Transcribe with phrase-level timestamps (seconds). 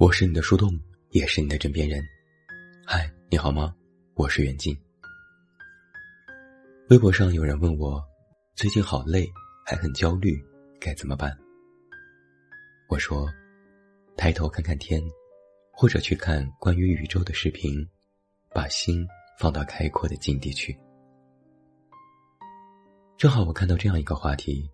[0.00, 2.02] 我是你的树洞，也是你的枕边人。
[2.86, 3.76] 嗨，你好吗？
[4.14, 4.74] 我是袁静。
[6.88, 8.02] 微博上有人问我，
[8.56, 9.30] 最近好累，
[9.62, 10.42] 还很焦虑，
[10.80, 11.36] 该怎么办？
[12.88, 13.30] 我说，
[14.16, 15.02] 抬头看看天，
[15.70, 17.86] 或者去看关于宇宙的视频，
[18.54, 19.06] 把心
[19.38, 20.74] 放到开阔的境地去。
[23.18, 24.66] 正好我看到这样一个话题：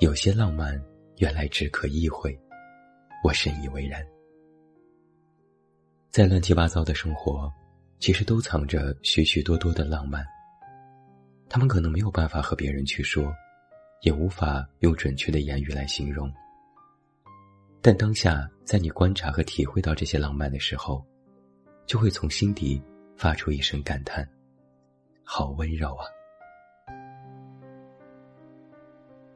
[0.00, 0.82] 有些浪漫，
[1.18, 2.34] 原来只可意会。
[3.22, 4.02] 我深以为然。
[6.10, 7.48] 在乱七八糟的生活，
[8.00, 10.26] 其实都藏着许许多多的浪漫。
[11.48, 13.32] 他们可能没有办法和别人去说，
[14.02, 16.28] 也无法用准确的言语来形容。
[17.80, 21.06] 但当下，在你观察和体会到这些浪漫的时候，
[21.86, 22.82] 就会从心底
[23.16, 24.28] 发出一声感叹
[25.22, 26.06] ：“好温柔啊！”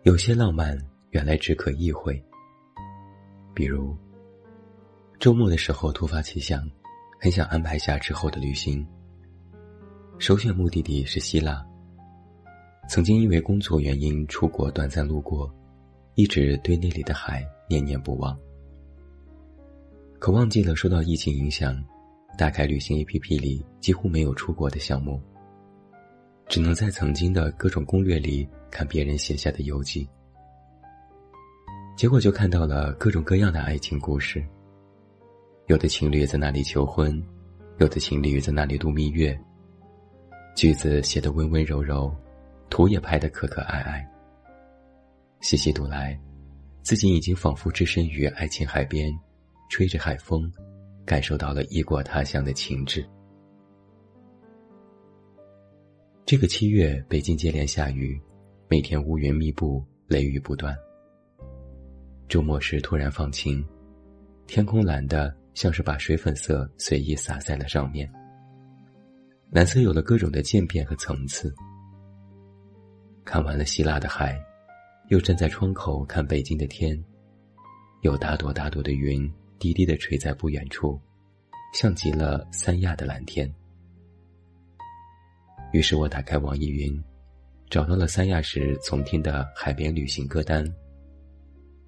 [0.03, 0.77] 有些浪漫
[1.11, 2.21] 原来只可意会。
[3.55, 3.97] 比如，
[5.25, 6.71] 周末的时候突发奇想，
[7.19, 8.87] 很想安排下之后的旅行。
[10.19, 11.65] 首选目的地是希腊。
[12.91, 15.51] 曾经因为工作原因出国短暂路过，
[16.15, 18.39] 一直对那里的海念念不忘。
[20.19, 21.83] 可忘记了受到疫情影响，
[22.37, 25.19] 打开旅行 APP 里几乎没有出国的项目，
[26.49, 30.07] 只能在曾经的各种攻略里看别人写下的游记。
[31.97, 34.47] 结果就看到了各种各样的爱情故事。
[35.67, 37.23] 有的情侣在那里求婚，
[37.79, 39.39] 有的情侣在那里度蜜月。
[40.55, 42.15] 句子写得温温柔柔，
[42.69, 44.07] 图也拍得可可爱爱。
[45.41, 46.21] 细细读来，
[46.83, 49.11] 自己已经仿佛置身于爱情海边，
[49.71, 50.53] 吹着海风，
[51.07, 53.03] 感受到了异国他乡的情致。
[56.27, 58.21] 这个七月，北京接连下雨，
[58.69, 60.77] 每天乌云密布，雷雨不断。
[62.29, 63.67] 周末时突然放晴，
[64.47, 68.11] 天空蓝的像是把水粉色随意洒在了上面。
[69.51, 71.55] 蓝色有了各种的渐变和层次。
[73.25, 74.39] 看完了希腊的海，
[75.09, 77.03] 又站在窗口看北京的天，
[78.03, 81.01] 有大朵大朵的云低低的垂在不远处，
[81.73, 83.51] 像极了三亚的蓝天。
[85.73, 87.03] 于是我打开网易云，
[87.71, 90.65] 找到了三亚时从听的海边旅行歌单。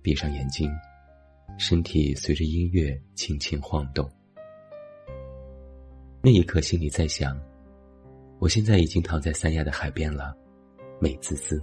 [0.02, 0.70] 闭上眼睛，
[1.58, 4.08] 身体随着音乐轻轻晃动。
[6.22, 7.40] 那一刻，心里在想：
[8.38, 10.36] 我现在已经躺在三亚的海边了，
[11.00, 11.62] 美滋滋。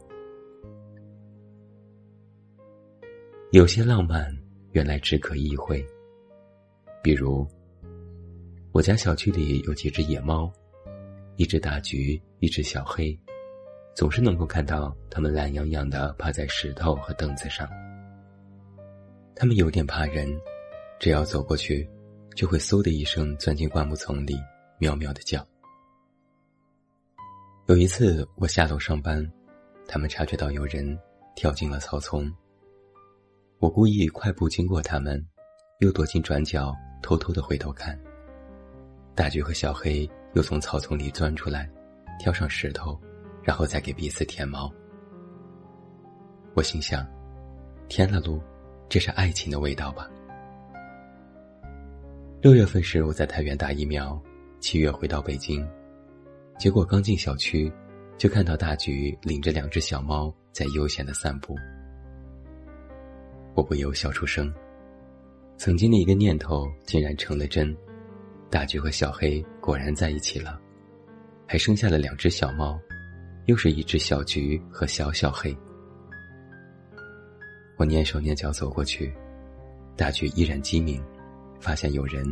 [3.52, 4.36] 有些浪漫，
[4.72, 5.86] 原来只可意会。
[7.04, 7.48] 比如，
[8.72, 10.52] 我家小区里有几只野猫，
[11.36, 13.16] 一只大橘，一只小黑，
[13.94, 17.70] 总是能够看到它们懒洋洋的趴在石头和凳子上。
[19.36, 20.30] 他们有点怕人，
[21.00, 21.90] 只要走过去，
[22.36, 24.38] 就会嗖的一声钻进灌木丛里，
[24.78, 25.46] 喵喵的叫。
[27.66, 29.28] 有一次我下楼上班，
[29.88, 30.98] 他们察觉到有人
[31.36, 32.32] 跳进了草丛。
[33.60, 35.26] 我故意快步经过他们，
[35.80, 38.00] 又躲进转角，偷偷的回头看。
[39.16, 41.70] 大橘和小黑又从草丛里钻出来，
[42.20, 43.00] 跳上石头，
[43.42, 44.72] 然后再给彼此舔毛。
[46.54, 47.08] 我心想：
[47.88, 48.40] 天了噜！
[48.90, 50.10] 这是爱情的味道吧？
[52.42, 54.22] 六月份时我在太原打疫苗，
[54.60, 55.68] 七月回到北京，
[56.60, 57.72] 结果刚进小区，
[58.18, 61.56] 就看到大橘领着两只小猫在悠闲的散步，
[63.56, 64.54] 我不由笑出声。
[65.58, 67.76] 曾经的一个念头竟然成了真，
[68.50, 70.60] 大橘和小黑果然在一起了，
[71.48, 72.80] 还生下了两只小猫，
[73.46, 75.56] 又是一只小橘和小小黑。
[77.76, 79.14] 我蹑手蹑脚走过去，
[79.96, 81.02] 大橘依然机敏，
[81.60, 82.26] 发现有人，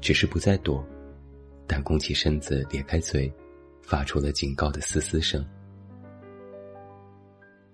[0.00, 0.84] 只是不再躲，
[1.66, 3.32] 但弓起身子，咧开嘴，
[3.82, 5.44] 发出了警告的嘶嘶声。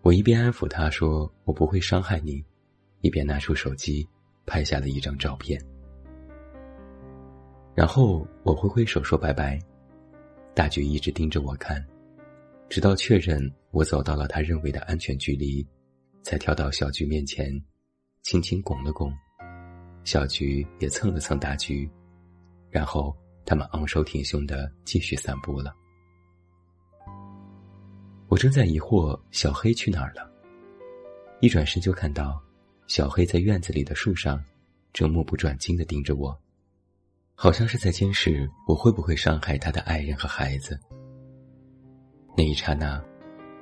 [0.01, 2.43] 我一边安抚他说：“我不会伤害你”，
[3.03, 4.09] 一边拿出手机
[4.47, 5.61] 拍下了一张照片。
[7.75, 9.61] 然后我挥挥手说拜拜，
[10.55, 11.85] 大橘一直盯着我看，
[12.69, 15.67] 直到确认我走到了他认为的安全距离。
[16.23, 17.51] 才跳到小菊面前，
[18.23, 19.13] 轻轻拱了拱，
[20.05, 21.91] 小菊也蹭了蹭大菊，
[22.71, 25.75] 然后他们昂首挺胸的继续散步了。
[28.29, 30.31] 我正在疑惑小黑去哪儿了，
[31.41, 32.39] 一转身就看到
[32.87, 34.43] 小黑在院子里的树上，
[34.93, 36.39] 正目不转睛的盯着我，
[37.35, 40.79] 好像是在监视我会不会伤害他的爱人和孩子。
[42.37, 43.03] 那一刹那，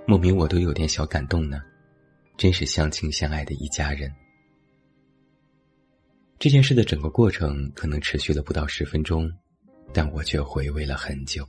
[0.04, 1.62] 莫名我都有点小感动呢。
[2.36, 4.12] 真是相亲相爱的一家人。
[6.38, 9.32] 这件事的整个过程可能持续了不到十分钟，
[9.92, 11.48] 但我却回味了很久。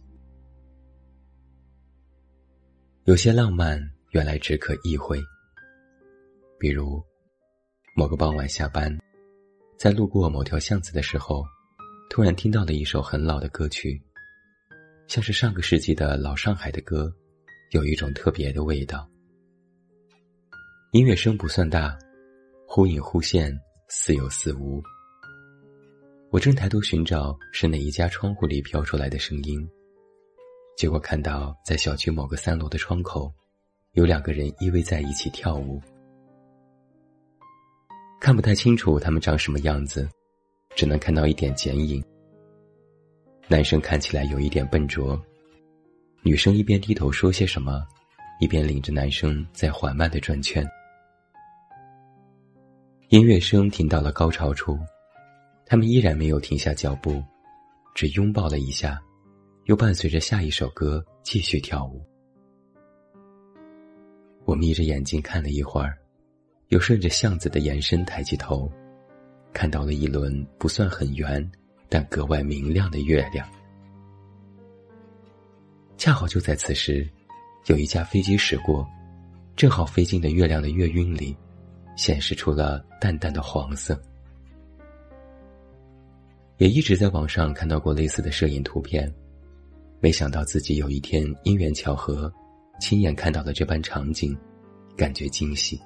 [3.03, 3.79] 有些浪漫
[4.11, 5.21] 原来只可意会，
[6.57, 7.03] 比如
[7.95, 8.97] 某个傍晚下班，
[9.77, 11.43] 在路过某条巷子的时候，
[12.09, 14.01] 突然听到了一首很老的歌曲，
[15.07, 17.13] 像是上个世纪的老上海的歌，
[17.71, 19.09] 有一种特别的味道。
[20.97, 21.95] 音乐声不算大，
[22.65, 23.55] 忽隐忽现。
[23.87, 24.81] 似有似无。
[26.31, 29.63] 我正抬头寻找是哪一家窗户里飘出来的声音，
[30.75, 33.31] 结果看到在小区某个三楼的窗口，
[33.91, 35.79] 有两个人依偎在一起跳舞。
[38.19, 40.09] 看不太清楚他们长什么样子，
[40.75, 42.03] 只能看到一点剪影。
[43.47, 45.21] 男生看起来有一点笨拙，
[46.23, 47.85] 女生一边低头说些什么，
[48.41, 50.67] 一边领着男生在缓慢的转圈。
[53.09, 54.77] 音乐声停到了高潮处，
[55.65, 57.23] 他们依然没有停下脚步，
[57.95, 59.01] 只拥抱了一下，
[59.63, 62.05] 又伴随着下一首歌继续跳舞。
[64.43, 65.97] 我眯着眼睛看了一会儿，
[66.67, 68.69] 又顺着巷子的延伸抬起头，
[69.53, 71.49] 看到了一轮不算很圆，
[71.87, 73.49] 但格外明亮的月亮。
[75.95, 77.09] 恰好就在此时，
[77.67, 78.85] 有一架飞机驶过，
[79.55, 81.33] 正好飞进了月亮的月晕里。
[81.97, 83.99] 显示出了淡淡的黄色，
[86.57, 89.11] 也一直在网上看到过类似的摄影图片，
[89.99, 92.31] 没想到自己有一天因缘巧合，
[92.79, 94.37] 亲眼看到了这般场景，
[94.95, 95.81] 感觉惊喜。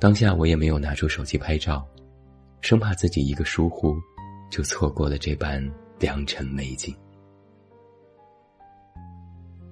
[0.00, 1.86] 当下我也没有拿出手机拍照，
[2.60, 3.94] 生怕自己一个疏忽，
[4.50, 5.64] 就错过了这般
[6.00, 6.92] 良辰美景。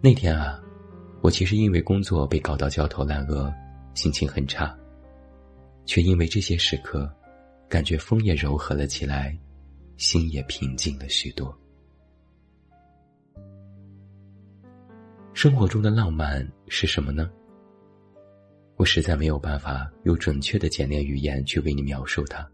[0.01, 0.59] 那天啊，
[1.21, 3.53] 我其实因为工作被搞到焦头烂额。
[3.95, 4.77] 心情很差，
[5.85, 7.13] 却因为这些时刻，
[7.69, 9.37] 感觉风也柔和了起来，
[9.97, 11.57] 心也平静了许多。
[15.33, 17.31] 生活中的浪漫是什么呢？
[18.77, 22.49] 我实在没有办法用准确的简练语言去为你描述它。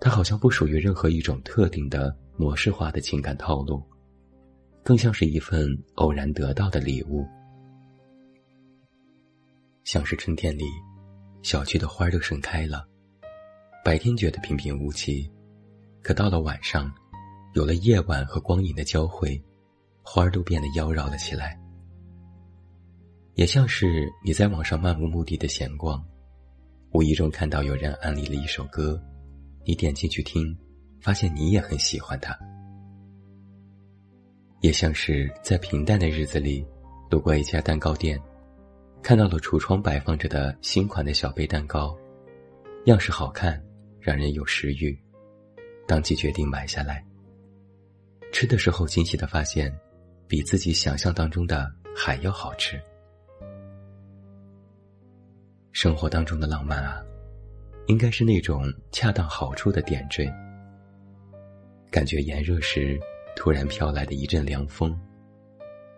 [0.00, 3.82] 它好像不属于任何一种特定的模式化的情感套路，
[4.82, 7.26] 更像是一份偶然得到的礼物。
[9.86, 10.64] 像是春天里，
[11.42, 12.84] 小区的花都盛开了。
[13.84, 15.30] 白天觉得平平无奇，
[16.02, 16.92] 可到了晚上，
[17.54, 19.40] 有了夜晚和光影的交汇，
[20.02, 21.56] 花儿都变得妖娆了起来。
[23.34, 26.04] 也像是你在网上漫无目的的闲逛，
[26.90, 29.00] 无意中看到有人安利了一首歌，
[29.64, 30.52] 你点进去听，
[31.00, 32.36] 发现你也很喜欢它。
[34.62, 36.66] 也像是在平淡的日子里，
[37.08, 38.20] 路过一家蛋糕店。
[39.06, 41.96] 看到了橱窗摆放着的新款的小杯蛋糕，
[42.86, 43.64] 样式好看，
[44.00, 45.00] 让人有食欲，
[45.86, 47.06] 当即决定买下来。
[48.32, 49.72] 吃的时候惊喜的发现，
[50.26, 52.82] 比自己想象当中的还要好吃。
[55.70, 57.00] 生活当中的浪漫啊，
[57.86, 60.28] 应该是那种恰当好处的点缀。
[61.92, 62.98] 感觉炎热时，
[63.36, 64.90] 突然飘来的一阵凉风；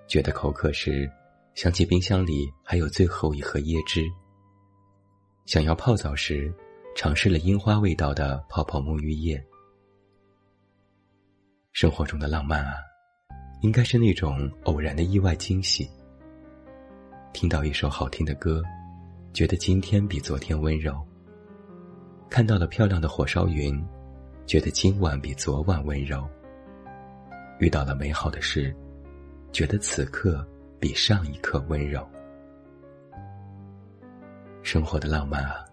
[0.07, 1.11] 觉得口渴时。
[1.59, 4.09] 想起冰箱里还有最后一盒椰汁。
[5.45, 6.55] 想要泡澡时，
[6.95, 9.45] 尝试了樱花味道的泡泡沐浴液。
[11.73, 12.75] 生活中的浪漫啊，
[13.61, 15.91] 应该是那种偶然的意外惊喜。
[17.33, 18.63] 听到一首好听的歌，
[19.33, 20.95] 觉得今天比昨天温柔；
[22.31, 23.85] 看到了漂亮的火烧云，
[24.47, 26.21] 觉得今晚比昨晚温柔；
[27.59, 28.73] 遇到了美好的事，
[29.51, 30.49] 觉得此刻。
[30.81, 32.07] 比上一刻温柔。
[34.63, 35.65] 生活的浪漫啊，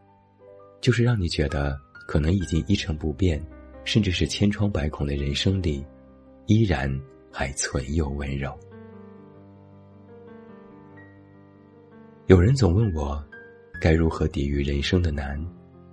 [0.81, 3.43] 就是让你觉得可能已经一成不变，
[3.83, 5.85] 甚至是千疮百孔的人生里，
[6.45, 6.89] 依然
[7.31, 8.57] 还存有温柔。
[12.27, 13.23] 有人总问我，
[13.79, 15.39] 该如何抵御人生的难，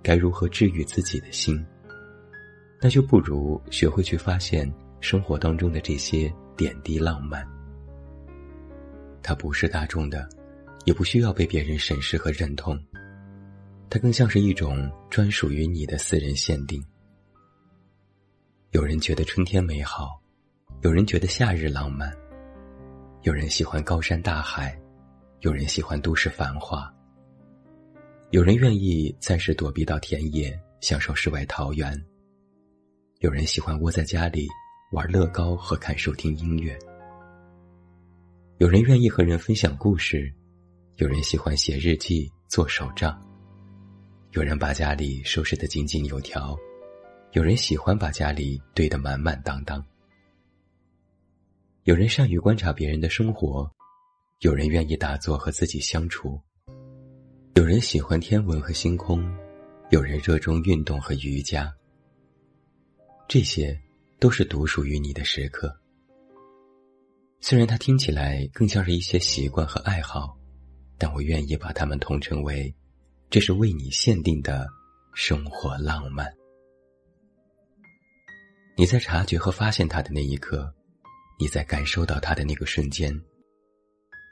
[0.01, 1.63] 该如何治愈自己的心？
[2.81, 7.47] 那就不如学会去发现生活当中的这些点滴浪漫。
[9.23, 10.27] 它不是大众的，
[10.85, 12.77] 也不需要被别人审视和认同。
[13.89, 16.83] 它更像是一种专属于你的私人限定。
[18.71, 20.21] 有人觉得春天美好，
[20.81, 22.11] 有人觉得夏日浪漫，
[23.21, 24.77] 有人喜欢高山大海，
[25.39, 26.91] 有人喜欢都市繁华。
[28.31, 31.95] 有人愿意暂时躲避到田野，享受世外桃源。
[33.19, 34.47] 有人喜欢窝在家里
[34.91, 36.77] 玩乐高和看书听音乐。
[38.59, 40.31] 有人愿意和人分享故事，
[40.97, 43.19] 有人喜欢写日记、做手账，
[44.33, 46.55] 有人把家里收拾得井井有条，
[47.31, 49.83] 有人喜欢把家里堆得满满当当。
[51.85, 53.69] 有人善于观察别人的生活，
[54.41, 56.39] 有人愿意打坐和自己相处，
[57.55, 59.35] 有人喜欢天文和星空，
[59.89, 61.73] 有人热衷运动和瑜伽。
[63.27, 63.77] 这些
[64.19, 65.75] 都是独属于你的时刻。
[67.45, 70.33] 虽然它听起来更像是一些习惯和爱好，
[70.97, 72.73] 但我愿意把它们统称为。
[73.29, 74.65] 这是为你限定的
[75.13, 76.33] 生活浪漫。
[78.77, 80.73] 你在察觉和发现它的那一刻，
[81.37, 83.13] 你在感受到它的那个瞬间，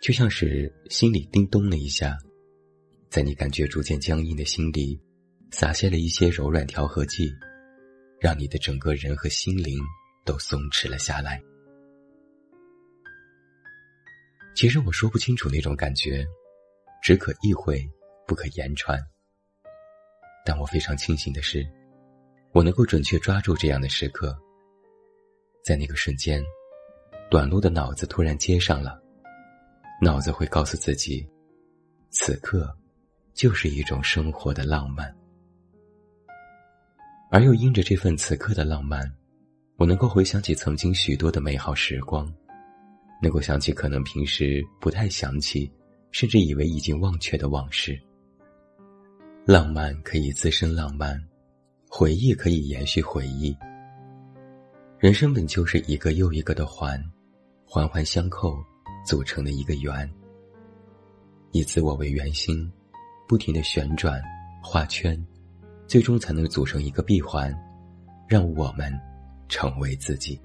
[0.01, 2.17] 就像是心里叮咚了一下，
[3.09, 4.97] 在你感觉逐渐僵硬的心里，
[5.51, 7.29] 撒下了一些柔软调和剂，
[8.21, 9.77] 让你的整个人和心灵
[10.23, 11.41] 都松弛了下来。
[14.55, 16.25] 其实我说不清楚那种感觉，
[17.01, 17.81] 只可意会。
[18.27, 18.97] 不可言传，
[20.45, 21.67] 但我非常庆幸的是，
[22.53, 24.33] 我能够准确抓住这样的时刻。
[25.65, 26.41] 在那个瞬间，
[27.29, 28.97] 短路的脑子突然接上了，
[30.01, 31.27] 脑子会告诉自己，
[32.09, 32.73] 此刻
[33.33, 35.13] 就是一种生活的浪漫，
[37.31, 39.03] 而又因着这份此刻的浪漫，
[39.75, 42.33] 我能够回想起曾经许多的美好时光，
[43.21, 45.71] 能够想起可能平时不太想起，
[46.11, 47.97] 甚至以为已经忘却的往事。
[49.45, 51.21] 浪漫可以滋生浪漫，
[51.87, 53.55] 回忆可以延续回忆。
[54.99, 56.99] 人生本就是一个又一个的环，
[57.65, 58.57] 环环相扣
[59.05, 60.09] 组成的一个圆。
[61.51, 62.71] 以自我为圆心，
[63.27, 64.21] 不停的旋转、
[64.63, 65.19] 画圈，
[65.85, 67.53] 最终才能组成一个闭环，
[68.27, 68.91] 让我们
[69.49, 70.39] 成为自己。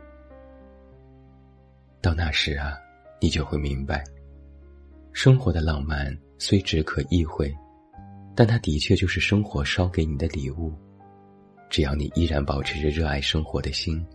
[2.07, 2.79] 到那时啊，
[3.21, 4.05] 你就会明白，
[5.13, 7.53] 生活的浪漫虽只可意会。
[8.33, 10.73] 但它的确就是生活烧给你的礼物，
[11.69, 14.07] 只要你依然保持着热爱生活的心，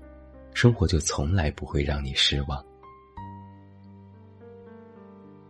[0.54, 2.66] 生活就从来不会让你失望。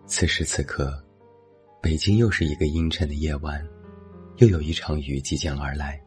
[0.07, 0.99] 此时此刻，
[1.79, 3.63] 北京又是一个阴沉的夜晚，
[4.37, 6.01] 又有一场雨即将而来。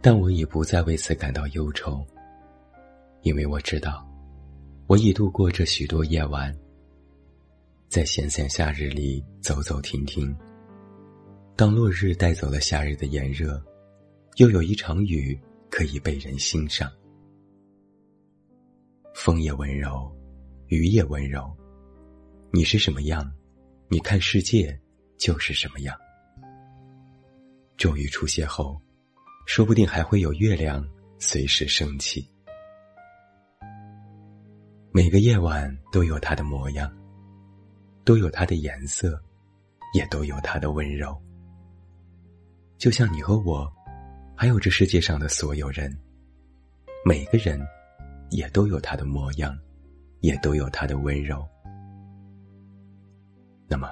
[0.00, 2.06] 但我已不再为此感到忧愁，
[3.22, 4.06] 因为我知道，
[4.90, 6.52] 我已度过这许多夜晚，
[7.86, 10.36] 在闲散夏日里走走停停。
[11.54, 13.64] 当落日带走了夏日的炎热，
[14.38, 16.90] 又有一场雨可以被人欣赏。
[19.14, 20.12] 风也温柔，
[20.66, 21.56] 雨也温柔。
[22.50, 23.32] 你是什么样，
[23.86, 24.76] 你看世界
[25.18, 25.96] 就是什么样。
[27.76, 28.76] 终于出现后，
[29.46, 30.84] 说不定还会有月亮
[31.20, 32.28] 随时升起。
[34.92, 36.90] 每个夜晚都有它的模样，
[38.04, 39.22] 都有它的颜色，
[39.94, 41.16] 也都有它的温柔。
[42.76, 43.72] 就像你和我，
[44.34, 45.96] 还有这世界上的所有人，
[47.04, 47.60] 每个人
[48.30, 49.56] 也都有他的模样，
[50.22, 51.46] 也都有他的温柔。
[53.68, 53.88] 那么，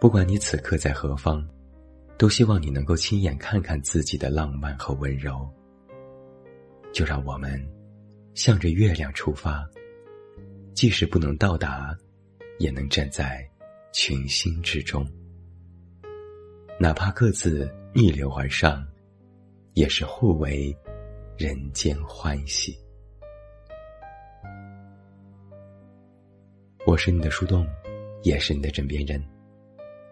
[0.00, 1.46] 不管你此刻在何方，
[2.16, 5.46] 都希望你能够亲眼看看自己的浪漫和温柔。
[6.90, 7.60] 就让我们
[8.34, 9.64] 向着月亮出发，
[10.74, 11.96] 即使不能到达，
[12.58, 13.48] 也能站在
[13.92, 15.06] 群星之中。
[16.80, 18.84] 哪怕各自逆流而上，
[19.74, 20.76] 也是互为
[21.38, 22.76] 人间欢喜。
[26.84, 27.64] 我是你的树洞，
[28.24, 29.24] 也是你的枕边人。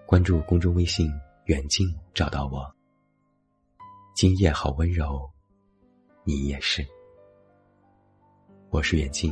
[0.07, 1.11] 关注公众微信
[1.47, 2.73] “远近”，找到我。
[4.15, 5.29] 今夜好温柔，
[6.25, 6.87] 你也是。
[8.73, 9.31] 我是远近，